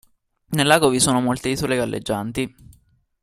Nel 0.47 0.65
lago 0.65 0.89
vi 0.89 0.99
sono 0.99 1.21
molte 1.21 1.49
isole 1.49 1.75
galleggianti. 1.75 2.55